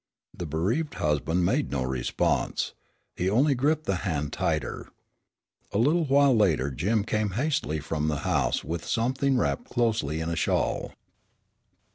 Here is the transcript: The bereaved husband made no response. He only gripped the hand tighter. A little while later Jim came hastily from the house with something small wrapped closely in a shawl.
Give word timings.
The 0.35 0.47
bereaved 0.47 0.95
husband 0.95 1.45
made 1.45 1.69
no 1.69 1.83
response. 1.83 2.73
He 3.15 3.29
only 3.29 3.53
gripped 3.53 3.83
the 3.83 3.97
hand 3.97 4.33
tighter. 4.33 4.87
A 5.71 5.77
little 5.77 6.05
while 6.05 6.35
later 6.35 6.71
Jim 6.71 7.03
came 7.03 7.29
hastily 7.37 7.79
from 7.79 8.07
the 8.07 8.21
house 8.25 8.63
with 8.63 8.83
something 8.83 9.33
small 9.35 9.41
wrapped 9.43 9.65
closely 9.69 10.19
in 10.19 10.29
a 10.31 10.35
shawl. 10.35 10.93